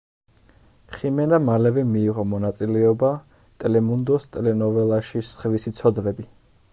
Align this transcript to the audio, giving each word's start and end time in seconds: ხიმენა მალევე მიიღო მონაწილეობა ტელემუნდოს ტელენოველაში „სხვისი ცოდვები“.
ხიმენა 0.93 1.39
მალევე 1.49 1.83
მიიღო 1.89 2.25
მონაწილეობა 2.31 3.11
ტელემუნდოს 3.65 4.27
ტელენოველაში 4.37 5.23
„სხვისი 5.29 5.75
ცოდვები“. 5.81 6.31